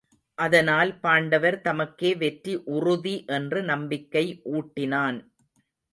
[0.37, 4.25] அதனால் பாண்டவர் தமக்கே வெற்றி உறுதி என்று நம்பிக்கை
[4.51, 5.19] ஊட்டினான்.